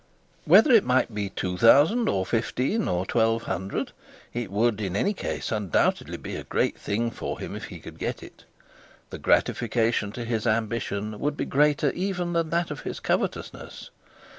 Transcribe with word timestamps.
Whether 0.45 0.71
it 0.71 0.83
might 0.83 1.13
be 1.13 1.29
two 1.29 1.59
thousand, 1.59 2.09
of 2.09 2.27
fifteen, 2.27 2.87
or 2.87 3.05
twelve 3.05 3.43
hundred, 3.43 3.91
it 4.33 4.49
would 4.49 4.81
in 4.81 4.95
any 4.95 5.13
case 5.13 5.51
undoubtedly 5.51 6.17
be 6.17 6.35
a 6.35 6.43
great 6.43 6.75
thing 6.75 7.11
for 7.11 7.37
him, 7.37 7.55
if 7.55 7.65
he 7.65 7.77
could 7.79 7.99
get 7.99 8.23
it. 8.23 8.45
The 9.11 9.19
gratification 9.19 10.11
to 10.13 10.25
his 10.25 10.47
ambition 10.47 11.19
would 11.19 11.37
be 11.37 11.45
greater 11.45 11.91
even 11.91 12.33
than 12.33 12.49
that 12.49 12.71
of 12.71 12.79
his 12.81 12.99
covetousness. 12.99 13.91